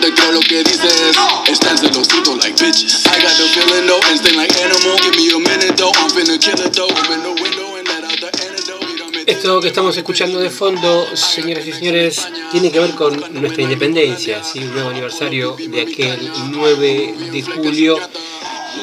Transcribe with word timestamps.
te 0.00 0.12
creo 0.14 0.32
lo 0.32 0.40
que 0.40 0.62
dices. 0.64 1.16
Están 1.46 1.78
celosito 1.78 2.36
like 2.36 2.56
bitch. 2.56 2.84
I 3.06 3.20
got 3.20 3.36
the 3.36 3.46
feeling 3.52 3.86
though, 3.86 4.00
instinct 4.10 4.36
like 4.36 4.52
animal. 4.58 4.96
Give 5.02 5.16
me 5.16 5.30
a 5.30 5.38
minute 5.38 5.76
though, 5.76 5.92
I'm 5.96 6.10
finna 6.10 6.38
kill 6.38 6.60
it 6.60 6.72
though. 6.74 6.88
Open 6.88 7.22
the 7.22 7.42
window 7.42 7.76
and 7.76 7.86
let 7.88 8.04
out 8.04 8.18
the 8.18 8.26
antidote. 8.26 9.30
Esto 9.30 9.60
que 9.60 9.68
estamos 9.68 9.96
escuchando 9.96 10.40
de 10.40 10.50
fondo, 10.50 11.06
señoras 11.14 11.66
y 11.66 11.72
señores, 11.72 12.26
tiene 12.50 12.70
que 12.72 12.80
ver 12.80 12.94
con 12.94 13.20
nuestra 13.40 13.62
independencia, 13.62 14.42
¿sí? 14.42 14.60
un 14.60 14.72
nuevo 14.72 14.90
aniversario 14.90 15.56
de 15.56 15.82
aquel 15.82 16.32
9 16.50 17.14
de 17.30 17.42
julio. 17.42 17.98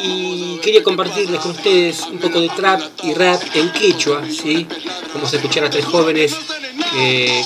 Y 0.04 0.60
quería 0.62 0.84
compartirles 0.84 1.40
con 1.40 1.52
ustedes 1.52 2.02
un 2.02 2.20
poco 2.20 2.40
de 2.40 2.50
trap 2.50 2.82
y 3.04 3.14
rap 3.14 3.42
en 3.56 3.72
quechua. 3.72 4.24
¿sí? 4.30 4.68
Vamos 5.14 5.34
a 5.34 5.38
escuchar 5.38 5.66
a 5.66 5.70
tres 5.70 5.86
jóvenes 5.86 6.36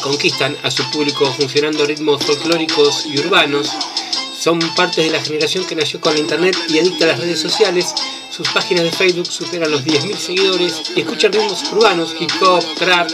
conquistan 0.02 0.56
a 0.64 0.72
su 0.72 0.90
público 0.92 1.26
funcionando 1.34 1.86
ritmos 1.86 2.24
folclóricos 2.24 3.06
y 3.06 3.20
urbanos. 3.20 3.70
Son 4.38 4.60
parte 4.76 5.02
de 5.02 5.12
la 5.12 5.22
generación 5.22 5.66
que 5.66 5.76
nació 5.76 6.02
con 6.02 6.14
la 6.14 6.20
internet 6.20 6.58
y 6.70 6.80
adicta 6.80 7.06
las 7.06 7.20
redes 7.20 7.40
sociales. 7.40 7.94
Sus 8.30 8.48
páginas 8.50 8.86
de 8.86 8.92
Facebook 8.92 9.28
superan 9.28 9.70
los 9.70 9.84
10.000 9.84 10.16
seguidores 10.18 10.82
y 10.96 11.02
escuchan 11.02 11.34
ritmos 11.34 11.64
urbanos, 11.72 12.16
hip 12.20 12.32
hop, 12.42 12.64
trap. 12.76 13.10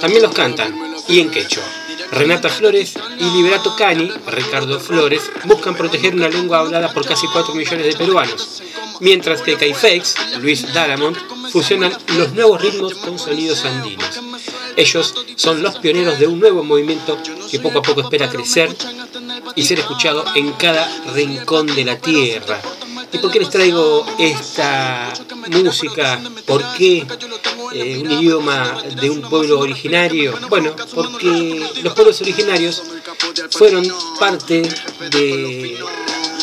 También 0.00 0.22
los 0.22 0.34
cantan 0.34 0.74
y 1.08 1.20
en 1.20 1.30
quechua. 1.30 1.64
Renata 2.12 2.48
Flores 2.48 2.94
y 3.18 3.24
Liberato 3.36 3.74
Cani, 3.76 4.10
Ricardo 4.26 4.78
Flores, 4.78 5.22
buscan 5.44 5.74
proteger 5.74 6.14
una 6.14 6.28
lengua 6.28 6.60
hablada 6.60 6.92
por 6.92 7.06
casi 7.06 7.26
4 7.26 7.54
millones 7.54 7.86
de 7.86 7.96
peruanos, 7.96 8.62
mientras 9.00 9.42
que 9.42 9.56
Caifex, 9.56 10.14
Luis 10.40 10.72
Dalamont, 10.72 11.16
fusionan 11.50 11.92
los 12.16 12.32
nuevos 12.32 12.60
ritmos 12.60 12.94
con 12.94 13.18
sonidos 13.18 13.64
andinos. 13.64 14.20
Ellos 14.76 15.14
son 15.36 15.62
los 15.62 15.78
pioneros 15.78 16.18
de 16.18 16.26
un 16.26 16.38
nuevo 16.38 16.62
movimiento 16.62 17.18
que 17.50 17.58
poco 17.60 17.78
a 17.78 17.82
poco 17.82 18.02
espera 18.02 18.28
crecer 18.28 18.74
y 19.54 19.62
ser 19.62 19.78
escuchado 19.78 20.24
en 20.34 20.52
cada 20.52 20.86
rincón 21.14 21.66
de 21.66 21.84
la 21.84 21.98
tierra. 21.98 22.60
¿Y 23.12 23.18
por 23.18 23.30
qué 23.30 23.38
les 23.38 23.50
traigo 23.50 24.04
esta 24.18 25.12
música? 25.48 26.20
¿Por 26.44 26.62
qué 26.74 27.06
eh, 27.72 27.98
un 28.02 28.10
idioma 28.10 28.82
de 29.00 29.10
un 29.10 29.22
pueblo 29.22 29.60
originario? 29.60 30.38
Bueno, 30.48 30.74
porque 30.94 31.64
los 31.82 31.94
pueblos 31.94 32.20
originarios 32.20 32.82
fueron 33.50 33.90
parte 34.18 34.62
de 35.10 35.78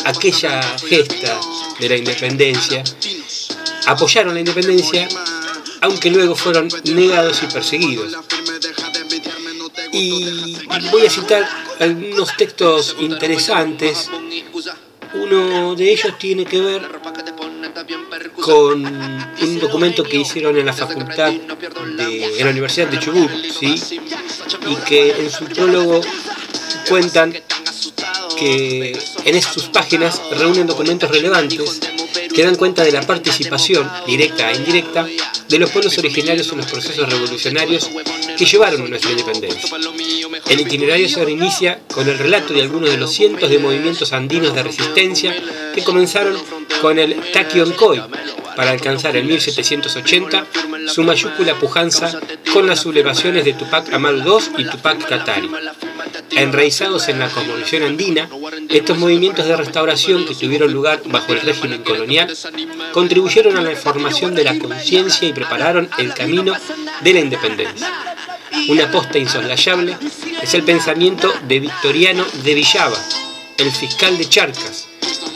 aquella 0.04 0.60
gesta 0.78 1.40
de 1.78 1.88
la 1.88 1.96
independencia, 1.96 2.82
apoyaron 3.86 4.34
la 4.34 4.40
independencia, 4.40 5.08
aunque 5.84 6.10
luego 6.10 6.34
fueron 6.34 6.68
negados 6.84 7.42
y 7.42 7.46
perseguidos. 7.46 8.16
Y 9.92 10.56
voy 10.90 11.06
a 11.06 11.10
citar 11.10 11.46
algunos 11.78 12.34
textos 12.38 12.96
interesantes. 13.00 14.10
Uno 15.12 15.74
de 15.74 15.92
ellos 15.92 16.18
tiene 16.18 16.46
que 16.46 16.60
ver 16.60 16.82
con 18.40 18.82
un 18.82 19.58
documento 19.60 20.02
que 20.04 20.16
hicieron 20.16 20.56
en 20.56 20.64
la 20.64 20.72
facultad 20.72 21.30
de 21.32 22.38
en 22.38 22.44
la 22.44 22.50
Universidad 22.50 22.88
de 22.88 22.98
Chubut, 22.98 23.30
¿sí? 23.60 23.74
y 24.66 24.76
que 24.86 25.10
en 25.10 25.30
su 25.30 25.44
prólogo 25.44 26.00
cuentan 26.88 27.32
que 28.38 28.98
en 29.24 29.42
sus 29.42 29.64
páginas 29.64 30.20
reúnen 30.30 30.66
documentos 30.66 31.10
relevantes 31.10 31.80
que 32.34 32.44
dan 32.44 32.56
cuenta 32.56 32.82
de 32.82 32.92
la 32.92 33.02
participación, 33.02 33.88
directa 34.06 34.50
e 34.50 34.56
indirecta, 34.56 35.06
de 35.48 35.58
los 35.58 35.70
pueblos 35.70 35.96
originarios 35.98 36.50
en 36.50 36.58
los 36.58 36.66
procesos 36.66 37.08
revolucionarios 37.08 37.90
que 38.36 38.44
llevaron 38.44 38.82
a 38.82 38.88
nuestra 38.88 39.12
independencia. 39.12 39.76
El 40.48 40.60
itinerario 40.60 41.08
se 41.08 41.30
inicia 41.30 41.80
con 41.92 42.08
el 42.08 42.18
relato 42.18 42.52
de 42.52 42.62
algunos 42.62 42.90
de 42.90 42.96
los 42.96 43.12
cientos 43.12 43.48
de 43.48 43.58
movimientos 43.58 44.12
andinos 44.12 44.54
de 44.54 44.62
resistencia 44.62 45.34
que 45.74 45.84
comenzaron 45.84 46.36
con 46.80 46.98
el 46.98 47.16
Taquioncoy 47.32 48.02
para 48.56 48.70
alcanzar 48.70 49.16
en 49.16 49.26
1780 49.26 50.46
su 50.86 51.02
mayúscula 51.02 51.58
pujanza 51.58 52.20
con 52.52 52.66
las 52.66 52.80
sublevaciones 52.80 53.44
de 53.44 53.54
Tupac 53.54 53.92
Amaru 53.92 54.18
II 54.18 54.64
y 54.64 54.64
Tupac 54.64 55.08
Katari. 55.08 55.50
Enraizados 56.36 57.08
en 57.08 57.18
la 57.18 57.28
cosmovisión 57.28 57.82
andina, 57.82 58.28
estos 58.68 58.98
movimientos 58.98 59.46
de 59.46 59.56
restauración 59.56 60.26
que 60.26 60.34
tuvieron 60.34 60.72
lugar 60.72 61.02
bajo 61.06 61.32
el 61.32 61.40
régimen 61.40 61.82
colonial 61.82 62.36
contribuyeron 62.92 63.56
a 63.56 63.62
la 63.62 63.76
formación 63.76 64.34
de 64.34 64.44
la 64.44 64.58
conciencia 64.58 65.28
y 65.28 65.32
prepararon 65.32 65.88
el 65.98 66.12
camino 66.12 66.54
de 67.02 67.12
la 67.12 67.20
independencia. 67.20 67.92
Una 68.68 68.84
aposta 68.84 69.18
insoslayable 69.18 69.96
es 70.42 70.54
el 70.54 70.62
pensamiento 70.62 71.32
de 71.46 71.60
Victoriano 71.60 72.24
de 72.42 72.54
Villava, 72.54 72.98
el 73.58 73.70
fiscal 73.70 74.16
de 74.18 74.28
Charcas, 74.28 74.88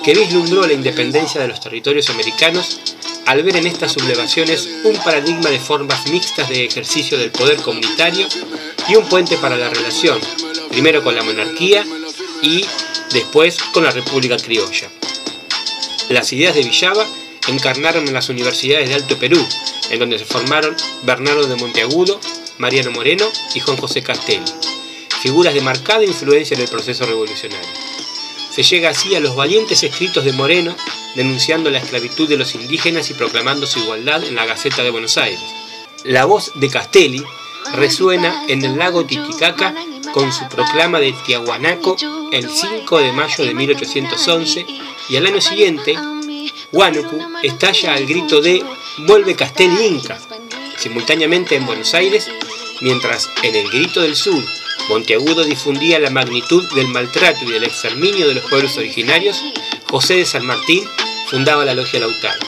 que 0.04 0.14
vislumbró 0.14 0.66
la 0.66 0.72
independencia 0.72 1.40
de 1.40 1.48
los 1.48 1.60
territorios 1.60 2.10
americanos 2.10 2.80
al 3.26 3.42
ver 3.42 3.56
en 3.56 3.66
estas 3.66 3.92
sublevaciones 3.92 4.68
un 4.84 4.96
paradigma 4.96 5.50
de 5.50 5.60
formas 5.60 6.06
mixtas 6.08 6.48
de 6.48 6.64
ejercicio 6.64 7.18
del 7.18 7.30
poder 7.30 7.56
comunitario 7.58 8.26
y 8.88 8.96
un 8.96 9.06
puente 9.06 9.36
para 9.36 9.56
la 9.56 9.68
relación, 9.68 10.18
primero 10.70 11.02
con 11.02 11.14
la 11.14 11.22
monarquía 11.22 11.84
y 12.42 12.64
después 13.12 13.58
con 13.72 13.84
la 13.84 13.90
República 13.90 14.36
Criolla. 14.36 14.88
Las 16.10 16.32
ideas 16.32 16.54
de 16.54 16.62
Villava 16.62 17.06
encarnaron 17.48 18.06
en 18.06 18.14
las 18.14 18.28
universidades 18.28 18.88
de 18.88 18.94
Alto 18.94 19.18
Perú, 19.18 19.44
en 19.90 19.98
donde 19.98 20.18
se 20.18 20.24
formaron 20.24 20.76
Bernardo 21.02 21.46
de 21.46 21.56
Monteagudo, 21.56 22.20
Mariano 22.58 22.90
Moreno 22.90 23.26
y 23.54 23.60
Juan 23.60 23.76
José 23.76 24.02
Castelli, 24.02 24.52
figuras 25.20 25.54
de 25.54 25.60
marcada 25.60 26.04
influencia 26.04 26.54
en 26.54 26.62
el 26.62 26.68
proceso 26.68 27.06
revolucionario. 27.06 27.68
Se 28.50 28.62
llega 28.62 28.90
así 28.90 29.14
a 29.14 29.20
los 29.20 29.36
valientes 29.36 29.82
escritos 29.82 30.24
de 30.24 30.32
Moreno, 30.32 30.74
denunciando 31.14 31.70
la 31.70 31.78
esclavitud 31.78 32.28
de 32.28 32.36
los 32.36 32.54
indígenas 32.54 33.08
y 33.10 33.14
proclamando 33.14 33.66
su 33.66 33.78
igualdad 33.78 34.24
en 34.24 34.34
la 34.34 34.46
Gaceta 34.46 34.82
de 34.82 34.90
Buenos 34.90 35.16
Aires. 35.16 35.40
La 36.04 36.24
voz 36.24 36.52
de 36.54 36.68
Castelli 36.68 37.22
resuena 37.74 38.44
en 38.48 38.64
el 38.64 38.78
lago 38.78 39.04
Titicaca 39.04 39.74
con 40.18 40.32
su 40.32 40.48
proclama 40.48 40.98
de 40.98 41.12
Tiahuanaco 41.12 41.96
el 42.32 42.50
5 42.50 42.98
de 42.98 43.12
mayo 43.12 43.44
de 43.44 43.54
1811 43.54 44.66
y 45.10 45.16
al 45.16 45.26
año 45.26 45.40
siguiente, 45.40 45.96
Huánuco 46.72 47.16
estalla 47.44 47.94
al 47.94 48.04
grito 48.04 48.40
de 48.40 48.64
Vuelve 49.06 49.36
Castelli 49.36 49.86
Inca, 49.86 50.18
simultáneamente 50.76 51.54
en 51.54 51.66
Buenos 51.66 51.94
Aires, 51.94 52.28
mientras 52.80 53.30
en 53.44 53.54
el 53.54 53.70
grito 53.70 54.00
del 54.00 54.16
sur 54.16 54.42
Monteagudo 54.88 55.44
difundía 55.44 56.00
la 56.00 56.10
magnitud 56.10 56.68
del 56.74 56.88
maltrato 56.88 57.44
y 57.44 57.52
del 57.52 57.62
exterminio 57.62 58.26
de 58.26 58.34
los 58.34 58.44
pueblos 58.50 58.76
originarios, 58.76 59.40
José 59.88 60.14
de 60.14 60.26
San 60.26 60.44
Martín 60.44 60.82
fundaba 61.28 61.64
la 61.64 61.74
Logia 61.74 62.00
Lautaro. 62.00 62.44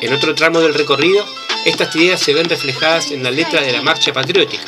En 0.00 0.14
otro 0.14 0.34
tramo 0.34 0.60
del 0.60 0.72
recorrido, 0.72 1.22
estas 1.66 1.94
ideas 1.96 2.18
se 2.18 2.32
ven 2.32 2.48
reflejadas 2.48 3.10
en 3.10 3.22
la 3.22 3.30
letra 3.30 3.60
de 3.60 3.72
la 3.72 3.82
Marcha 3.82 4.10
Patriótica, 4.14 4.64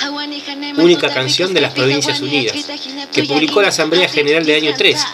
única 0.76 1.12
canción 1.12 1.54
de 1.54 1.60
las 1.60 1.72
Provincias 1.72 2.20
Unidas, 2.20 2.56
que 3.12 3.24
publicó 3.24 3.62
la 3.62 3.68
Asamblea 3.68 4.08
General 4.08 4.44
de 4.44 4.56
año 4.56 4.74
3. 4.76 5.04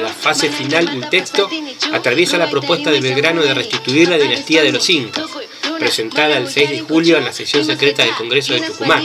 La 0.00 0.08
fase 0.08 0.50
final 0.50 0.86
del 0.86 1.08
texto 1.08 1.48
atraviesa 1.92 2.38
la 2.38 2.50
propuesta 2.50 2.90
de 2.90 3.00
Belgrano 3.00 3.42
de 3.42 3.54
restituir 3.54 4.08
la 4.08 4.18
dinastía 4.18 4.62
de 4.62 4.72
los 4.72 4.88
Incas, 4.90 5.24
presentada 5.78 6.36
el 6.36 6.48
6 6.48 6.70
de 6.70 6.80
julio 6.80 7.16
en 7.16 7.24
la 7.24 7.32
sesión 7.32 7.64
secreta 7.64 8.04
del 8.04 8.14
Congreso 8.14 8.52
de 8.54 8.60
Tucumán, 8.60 9.02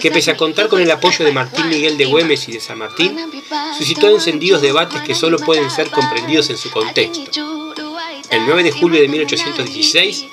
que 0.00 0.10
pese 0.10 0.32
a 0.32 0.36
contar 0.36 0.68
con 0.68 0.80
el 0.80 0.90
apoyo 0.90 1.24
de 1.24 1.32
Martín 1.32 1.68
Miguel 1.68 1.96
de 1.96 2.06
Güemes 2.06 2.48
y 2.48 2.52
de 2.52 2.60
San 2.60 2.78
Martín, 2.78 3.16
suscitó 3.76 4.08
encendidos 4.08 4.62
debates 4.62 5.02
que 5.02 5.14
solo 5.14 5.38
pueden 5.38 5.70
ser 5.70 5.90
comprendidos 5.90 6.50
en 6.50 6.56
su 6.56 6.70
contexto. 6.70 7.30
El 8.30 8.46
9 8.46 8.62
de 8.62 8.72
julio 8.72 9.00
de 9.00 9.08
1816, 9.08 10.26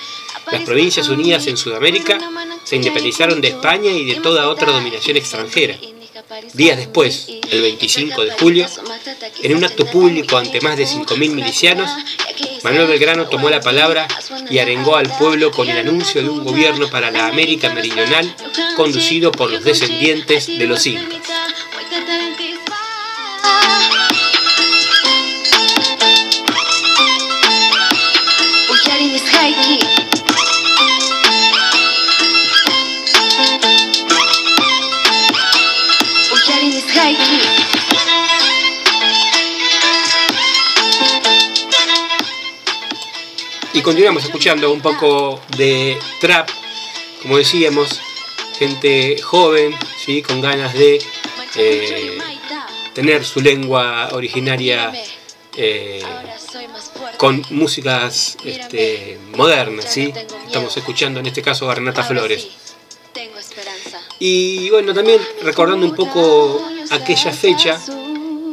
las 0.51 0.61
Provincias 0.63 1.09
Unidas 1.09 1.47
en 1.47 1.57
Sudamérica 1.57 2.19
se 2.63 2.75
independizaron 2.75 3.41
de 3.41 3.49
España 3.49 3.91
y 3.91 4.05
de 4.05 4.19
toda 4.21 4.49
otra 4.49 4.71
dominación 4.71 5.17
extranjera. 5.17 5.77
Días 6.53 6.77
después, 6.77 7.27
el 7.51 7.61
25 7.61 8.23
de 8.23 8.31
julio, 8.31 8.67
en 9.43 9.55
un 9.55 9.63
acto 9.63 9.85
público 9.85 10.37
ante 10.37 10.59
más 10.61 10.75
de 10.75 10.85
5.000 10.85 11.17
milicianos, 11.31 11.89
Manuel 12.63 12.87
Belgrano 12.87 13.27
tomó 13.27 13.49
la 13.49 13.61
palabra 13.61 14.07
y 14.49 14.59
arengó 14.59 14.95
al 14.95 15.09
pueblo 15.17 15.51
con 15.51 15.69
el 15.69 15.77
anuncio 15.77 16.21
de 16.21 16.29
un 16.29 16.43
gobierno 16.43 16.89
para 16.89 17.11
la 17.11 17.27
América 17.27 17.73
Meridional 17.73 18.35
conducido 18.75 19.31
por 19.31 19.51
los 19.51 19.63
descendientes 19.63 20.47
de 20.47 20.65
los 20.65 20.85
incas. 20.85 21.36
Continuamos 43.87 44.25
escuchando 44.25 44.69
un 44.73 44.81
poco 44.81 45.39
de 45.55 45.97
trap, 46.19 46.49
como 47.21 47.37
decíamos, 47.37 48.01
gente 48.59 49.15
joven, 49.21 49.73
¿sí? 49.97 50.21
con 50.21 50.41
ganas 50.41 50.73
de 50.73 51.01
eh, 51.55 52.17
tener 52.93 53.23
su 53.23 53.39
lengua 53.39 54.09
originaria 54.11 54.91
eh, 55.55 56.03
con 57.15 57.41
músicas 57.51 58.35
este, 58.43 59.19
modernas, 59.37 59.85
¿sí? 59.89 60.11
Estamos 60.45 60.75
escuchando 60.75 61.21
en 61.21 61.27
este 61.27 61.41
caso 61.41 61.71
a 61.71 61.75
Renata 61.75 62.03
Flores. 62.03 62.45
Y 64.19 64.69
bueno, 64.69 64.93
también 64.93 65.21
recordando 65.43 65.85
un 65.85 65.95
poco 65.95 66.61
aquella 66.91 67.31
fecha, 67.31 67.79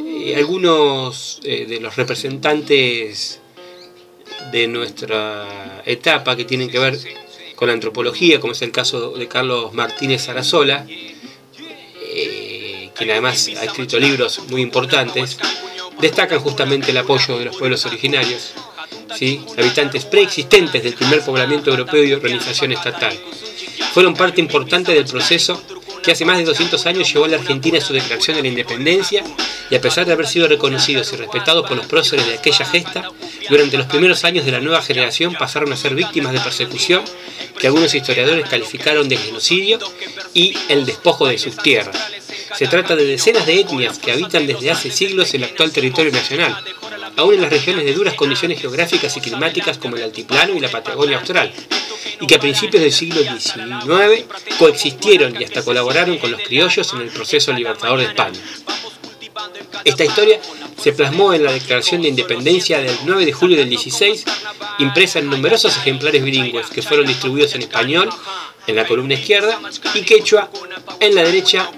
eh, 0.06 0.36
algunos 0.36 1.40
de 1.42 1.80
los 1.80 1.96
representantes 1.96 3.40
de 4.52 4.68
nuestra 4.68 5.82
etapa 5.84 6.36
que 6.36 6.44
tienen 6.44 6.70
que 6.70 6.78
ver 6.78 6.98
con 7.56 7.68
la 7.68 7.74
antropología, 7.74 8.40
como 8.40 8.52
es 8.52 8.62
el 8.62 8.72
caso 8.72 9.10
de 9.10 9.28
Carlos 9.28 9.72
Martínez 9.72 10.22
Sarasola, 10.22 10.86
eh, 10.88 12.90
quien 12.94 13.10
además 13.10 13.50
ha 13.60 13.64
escrito 13.64 13.98
libros 13.98 14.40
muy 14.48 14.62
importantes, 14.62 15.38
destacan 16.00 16.40
justamente 16.40 16.90
el 16.90 16.98
apoyo 16.98 17.38
de 17.38 17.46
los 17.46 17.56
pueblos 17.56 17.86
originarios, 17.86 18.52
¿sí? 19.16 19.44
habitantes 19.56 20.04
preexistentes 20.04 20.82
del 20.82 20.94
primer 20.94 21.24
poblamiento 21.24 21.70
europeo 21.70 22.04
y 22.04 22.12
organización 22.12 22.72
estatal. 22.72 23.16
Fueron 23.92 24.14
parte 24.14 24.40
importante 24.40 24.92
del 24.92 25.04
proceso 25.04 25.62
que 26.04 26.12
hace 26.12 26.24
más 26.24 26.38
de 26.38 26.44
200 26.44 26.84
años 26.86 27.12
llevó 27.12 27.24
a 27.24 27.28
la 27.28 27.36
Argentina 27.38 27.80
su 27.80 27.92
declaración 27.92 28.36
de 28.36 28.42
la 28.42 28.48
independencia 28.48 29.24
y 29.70 29.74
a 29.74 29.80
pesar 29.80 30.04
de 30.04 30.12
haber 30.12 30.26
sido 30.26 30.46
reconocidos 30.46 31.12
y 31.12 31.16
respetados 31.16 31.66
por 31.66 31.76
los 31.76 31.86
próceres 31.86 32.26
de 32.26 32.34
aquella 32.34 32.66
gesta, 32.66 33.10
durante 33.48 33.78
los 33.78 33.86
primeros 33.86 34.24
años 34.24 34.44
de 34.44 34.52
la 34.52 34.60
nueva 34.60 34.82
generación 34.82 35.34
pasaron 35.34 35.72
a 35.72 35.76
ser 35.76 35.94
víctimas 35.94 36.32
de 36.32 36.40
persecución 36.40 37.02
que 37.58 37.66
algunos 37.66 37.94
historiadores 37.94 38.48
calificaron 38.48 39.08
de 39.08 39.16
genocidio 39.16 39.78
y 40.34 40.54
el 40.68 40.84
despojo 40.84 41.26
de 41.26 41.38
sus 41.38 41.56
tierras. 41.56 41.96
Se 42.54 42.66
trata 42.68 42.94
de 42.94 43.04
decenas 43.04 43.46
de 43.46 43.60
etnias 43.60 43.98
que 43.98 44.12
habitan 44.12 44.46
desde 44.46 44.70
hace 44.70 44.90
siglos 44.90 45.32
el 45.34 45.44
actual 45.44 45.72
territorio 45.72 46.12
nacional, 46.12 46.56
aún 47.16 47.34
en 47.34 47.42
las 47.42 47.50
regiones 47.50 47.84
de 47.84 47.92
duras 47.92 48.14
condiciones 48.14 48.60
geográficas 48.60 49.16
y 49.16 49.20
climáticas 49.20 49.78
como 49.78 49.96
el 49.96 50.02
altiplano 50.02 50.54
y 50.54 50.60
la 50.60 50.70
Patagonia 50.70 51.18
austral, 51.18 51.52
y 52.20 52.26
que 52.26 52.34
a 52.34 52.40
principios 52.40 52.82
del 52.82 52.92
siglo 52.92 53.20
XIX 53.22 54.24
coexistieron 54.58 55.40
y 55.40 55.44
hasta 55.44 55.62
colaboraron 55.62 56.18
con 56.18 56.30
los 56.30 56.40
criollos 56.42 56.92
en 56.92 57.00
el 57.00 57.08
proceso 57.08 57.52
libertador 57.52 57.98
de 57.98 58.06
España. 58.06 58.40
Esta 59.84 60.04
historia 60.04 60.40
se 60.80 60.92
plasmó 60.92 61.34
en 61.34 61.44
la 61.44 61.52
Declaración 61.52 62.02
de 62.02 62.08
Independencia 62.08 62.78
del 62.78 62.96
9 63.04 63.26
de 63.26 63.32
julio 63.32 63.56
del 63.56 63.68
16, 63.68 64.24
impresa 64.78 65.18
en 65.18 65.28
numerosos 65.28 65.76
ejemplares 65.76 66.22
bilingües 66.22 66.66
que 66.66 66.82
fueron 66.82 67.06
distribuidos 67.06 67.54
en 67.54 67.62
español 67.62 68.08
en 68.66 68.76
la 68.76 68.86
columna 68.86 69.14
izquierda 69.14 69.60
y 69.94 70.02
quechua 70.02 70.50
en 71.00 71.14
la 71.14 71.22
derecha 71.22 71.70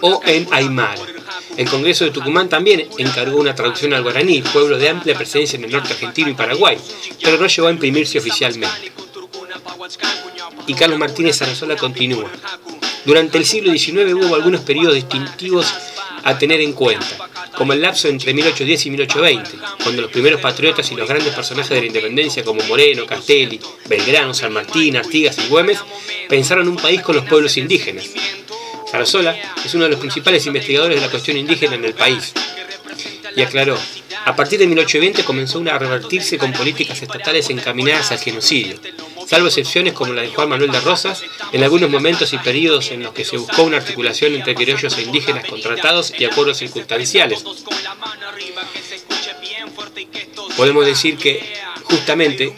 o 0.00 0.20
en 0.24 0.48
aymara. 0.52 1.15
El 1.56 1.68
Congreso 1.68 2.04
de 2.04 2.10
Tucumán 2.10 2.48
también 2.48 2.88
encargó 2.98 3.38
una 3.38 3.54
traducción 3.54 3.94
al 3.94 4.02
guaraní, 4.02 4.42
pueblo 4.42 4.78
de 4.78 4.88
amplia 4.88 5.16
presencia 5.16 5.56
en 5.56 5.64
el 5.64 5.72
norte 5.72 5.92
argentino 5.92 6.30
y 6.30 6.34
Paraguay, 6.34 6.76
pero 7.22 7.38
no 7.38 7.46
llegó 7.46 7.68
a 7.68 7.72
imprimirse 7.72 8.18
oficialmente 8.18 8.92
y 10.66 10.74
Carlos 10.74 10.98
Martínez 10.98 11.36
Sarasola 11.36 11.76
continúa. 11.76 12.30
Durante 13.04 13.38
el 13.38 13.44
siglo 13.44 13.72
XIX 13.72 14.14
hubo 14.14 14.34
algunos 14.34 14.62
periodos 14.62 14.94
distintivos 14.94 15.72
a 16.24 16.36
tener 16.38 16.60
en 16.60 16.72
cuenta, 16.72 17.06
como 17.56 17.72
el 17.72 17.80
lapso 17.80 18.08
entre 18.08 18.34
1810 18.34 18.86
y 18.86 18.90
1820, 18.90 19.50
cuando 19.82 20.02
los 20.02 20.10
primeros 20.10 20.40
patriotas 20.40 20.90
y 20.90 20.96
los 20.96 21.08
grandes 21.08 21.32
personajes 21.32 21.70
de 21.70 21.80
la 21.80 21.86
independencia 21.86 22.42
como 22.42 22.62
Moreno, 22.64 23.06
Castelli, 23.06 23.60
Belgrano, 23.88 24.34
San 24.34 24.52
Martín, 24.52 24.96
Artigas 24.96 25.38
y 25.38 25.48
Güemes 25.48 25.78
pensaron 26.28 26.66
un 26.66 26.76
país 26.76 27.00
con 27.02 27.14
los 27.14 27.24
pueblos 27.26 27.56
indígenas. 27.56 28.06
Sarasola 28.90 29.36
es 29.64 29.74
uno 29.74 29.84
de 29.84 29.90
los 29.90 30.00
principales 30.00 30.46
investigadores 30.46 30.96
de 30.96 31.06
la 31.06 31.10
cuestión 31.10 31.36
indígena 31.36 31.74
en 31.74 31.84
el 31.84 31.94
país 31.94 32.32
y 33.34 33.42
aclaró, 33.42 33.78
a 34.24 34.34
partir 34.34 34.58
de 34.58 34.66
1820 34.66 35.24
comenzó 35.24 35.62
a 35.70 35.78
revertirse 35.78 36.38
con 36.38 36.52
políticas 36.52 37.02
estatales 37.02 37.50
encaminadas 37.50 38.10
al 38.12 38.18
genocidio, 38.18 38.78
salvo 39.26 39.48
excepciones 39.48 39.92
como 39.92 40.12
la 40.12 40.22
de 40.22 40.28
Juan 40.28 40.48
Manuel 40.48 40.70
de 40.70 40.80
Rosas, 40.80 41.22
en 41.52 41.62
algunos 41.62 41.90
momentos 41.90 42.32
y 42.32 42.38
periodos 42.38 42.90
en 42.92 43.02
los 43.02 43.12
que 43.12 43.24
se 43.24 43.36
buscó 43.36 43.64
una 43.64 43.76
articulación 43.76 44.34
entre 44.34 44.54
criollos 44.54 44.96
e 44.96 45.02
indígenas 45.02 45.44
contratados 45.44 46.12
y 46.18 46.24
acuerdos 46.24 46.58
circunstanciales. 46.58 47.44
Podemos 50.56 50.86
decir 50.86 51.18
que 51.18 51.54
justamente 51.84 52.52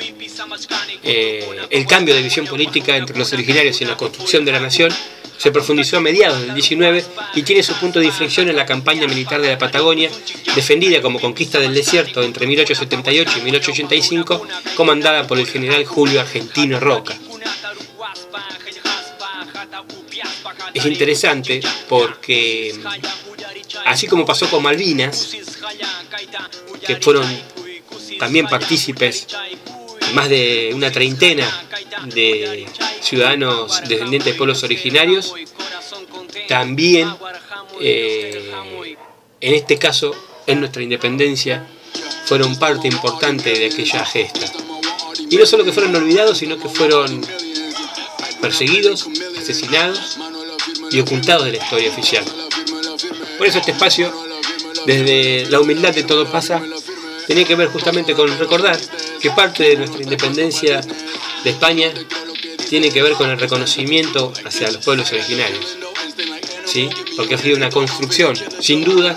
eh, 1.02 1.66
el 1.70 1.86
cambio 1.86 2.14
de 2.14 2.22
visión 2.22 2.46
política 2.46 2.96
entre 2.96 3.18
los 3.18 3.32
originarios 3.32 3.80
y 3.80 3.84
la 3.84 3.96
construcción 3.96 4.44
de 4.44 4.52
la 4.52 4.60
nación 4.60 4.92
se 5.38 5.52
profundizó 5.52 5.96
a 5.96 6.00
mediados 6.00 6.40
del 6.40 6.52
19 6.52 7.04
y 7.34 7.42
tiene 7.42 7.62
su 7.62 7.74
punto 7.74 8.00
de 8.00 8.06
inflexión 8.06 8.48
en 8.48 8.56
la 8.56 8.66
campaña 8.66 9.06
militar 9.06 9.40
de 9.40 9.48
la 9.48 9.58
Patagonia, 9.58 10.10
defendida 10.54 11.00
como 11.00 11.20
conquista 11.20 11.60
del 11.60 11.72
desierto 11.72 12.22
entre 12.22 12.46
1878 12.46 13.38
y 13.38 13.42
1885, 13.42 14.46
comandada 14.76 15.26
por 15.26 15.38
el 15.38 15.46
general 15.46 15.84
Julio 15.84 16.20
Argentino 16.20 16.80
Roca. 16.80 17.16
Es 20.74 20.84
interesante 20.84 21.60
porque, 21.88 22.74
así 23.86 24.06
como 24.06 24.26
pasó 24.26 24.50
con 24.50 24.62
Malvinas, 24.62 25.36
que 26.84 26.96
fueron 26.96 27.26
también 28.18 28.46
partícipes 28.46 29.28
más 30.14 30.28
de 30.28 30.72
una 30.74 30.90
treintena 30.90 31.46
de 32.06 32.66
ciudadanos 33.00 33.80
descendientes 33.88 34.32
de 34.32 34.38
pueblos 34.38 34.62
originarios, 34.62 35.34
también 36.48 37.12
eh, 37.80 38.52
en 39.40 39.54
este 39.54 39.78
caso, 39.78 40.14
en 40.46 40.60
nuestra 40.60 40.82
independencia, 40.82 41.66
fueron 42.24 42.56
parte 42.58 42.88
importante 42.88 43.50
de 43.50 43.66
aquella 43.66 44.04
gesta. 44.04 44.46
Y 45.30 45.36
no 45.36 45.46
solo 45.46 45.64
que 45.64 45.72
fueron 45.72 45.94
olvidados, 45.94 46.38
sino 46.38 46.58
que 46.58 46.68
fueron 46.68 47.24
perseguidos, 48.40 49.06
asesinados 49.38 50.18
y 50.90 51.00
ocultados 51.00 51.44
de 51.44 51.52
la 51.52 51.58
historia 51.58 51.90
oficial. 51.90 52.24
Por 53.36 53.46
eso 53.46 53.58
este 53.58 53.72
espacio, 53.72 54.12
desde 54.86 55.46
la 55.50 55.60
humildad 55.60 55.94
de 55.94 56.02
todo 56.02 56.30
pasa, 56.30 56.62
tenía 57.26 57.44
que 57.44 57.54
ver 57.54 57.68
justamente 57.68 58.14
con 58.14 58.36
recordar 58.38 58.78
que 59.20 59.30
parte 59.30 59.64
de 59.64 59.76
nuestra 59.76 60.02
independencia 60.02 60.80
de 61.44 61.50
España 61.50 61.92
tiene 62.68 62.90
que 62.90 63.02
ver 63.02 63.14
con 63.14 63.30
el 63.30 63.38
reconocimiento 63.38 64.32
hacia 64.44 64.70
los 64.70 64.84
pueblos 64.84 65.10
originarios. 65.12 65.78
¿sí? 66.64 66.88
Porque 67.16 67.34
ha 67.34 67.38
sido 67.38 67.56
una 67.56 67.70
construcción, 67.70 68.36
sin 68.60 68.84
duda, 68.84 69.16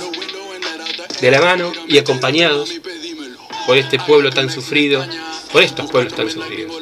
de 1.20 1.32
la 1.32 1.42
mano 1.42 1.72
y 1.88 1.98
acompañados 1.98 2.72
por 3.68 3.78
este 3.78 4.00
pueblo 4.00 4.32
tan 4.32 4.50
sufrido, 4.50 5.06
por 5.52 5.64
estos 5.64 5.90
pueblos 5.92 6.16
tan 6.16 6.30
sufridos. 6.30 6.82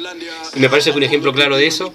Y 0.54 0.60
me 0.60 0.68
parece 0.68 0.92
que 0.92 0.96
un 0.96 1.02
ejemplo 1.02 1.32
claro 1.32 1.56
de 1.56 1.66
eso 1.66 1.92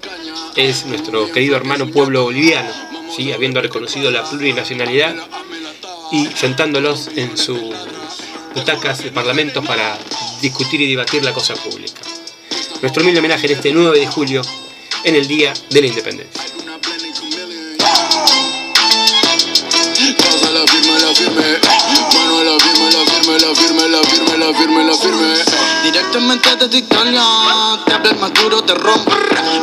es 0.54 0.86
nuestro 0.86 1.30
querido 1.32 1.56
hermano 1.56 1.90
pueblo 1.90 2.24
boliviano, 2.24 2.70
¿sí? 3.14 3.32
habiendo 3.32 3.60
reconocido 3.60 4.10
la 4.10 4.28
plurinacionalidad 4.28 5.16
y 6.12 6.26
sentándolos 6.26 7.10
en 7.16 7.36
sus 7.36 7.60
butacas 8.54 9.02
de 9.02 9.10
parlamento 9.10 9.62
para 9.62 9.98
discutir 10.40 10.80
y 10.80 10.90
debatir 10.90 11.24
la 11.24 11.32
cosa 11.32 11.54
pública. 11.54 12.00
Nuestro 12.82 13.02
humilde 13.02 13.20
homenaje 13.20 13.46
en 13.46 13.52
este 13.52 13.72
9 13.72 13.98
de 13.98 14.06
julio, 14.06 14.42
en 15.04 15.14
el 15.14 15.26
Día 15.26 15.54
de 15.70 15.80
la 15.80 15.86
Independencia. 15.86 16.42
Directamente 25.82 26.56
desde 26.56 26.78
Italia, 26.78 27.22
te 27.86 27.94
habla 27.94 28.10
el 28.10 28.16
más 28.18 28.34
duro, 28.34 28.62
te 28.62 28.74
rompo. 28.74 29.12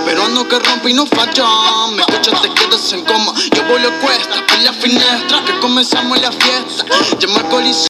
Pero 0.05 0.27
no 0.29 0.47
que 0.47 0.57
rompe 0.59 0.89
y 0.89 0.93
no 0.93 1.05
falla. 1.05 1.45
Me 1.93 2.01
escuchas, 2.01 2.41
te 2.41 2.49
quedas 2.53 2.93
en 2.93 3.03
coma. 3.05 3.33
Yo 3.55 3.63
voy 3.65 3.81
a 3.85 3.99
cuesta 3.99 4.45
por 4.47 4.59
la 4.59 4.73
finestra 4.73 5.43
que 5.45 5.59
comenzamos 5.59 6.19
la 6.21 6.31
fiesta. 6.31 6.85
Llama 7.19 7.39
al 7.39 7.49